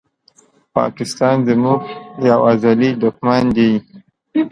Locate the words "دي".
3.57-3.71